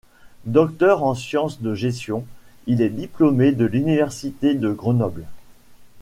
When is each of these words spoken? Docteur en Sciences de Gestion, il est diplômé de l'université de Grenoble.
Docteur 0.47 1.03
en 1.03 1.13
Sciences 1.13 1.61
de 1.61 1.75
Gestion, 1.75 2.25
il 2.65 2.81
est 2.81 2.89
diplômé 2.89 3.51
de 3.51 3.65
l'université 3.65 4.55
de 4.55 4.71
Grenoble. 4.71 5.25